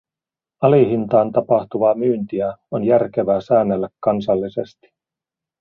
Alihintaan 0.61 1.31
tapahtuvaa 1.31 1.93
myyntiä 1.95 2.53
on 2.71 2.83
järkevää 2.83 3.41
säännellä 3.41 3.89
kansallisesti. 3.99 4.91